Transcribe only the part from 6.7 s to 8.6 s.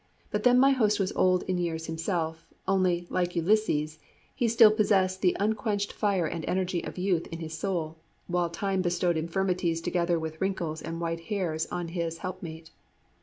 of youth in his soul, while